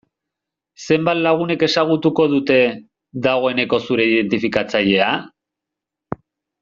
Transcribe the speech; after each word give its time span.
Zenbat 0.93 1.19
lagunek 1.27 1.65
ezagutuko 1.67 2.25
dute, 2.31 2.57
dagoeneko 3.29 3.81
zure 3.91 4.09
identifikatzailea? 4.15 5.15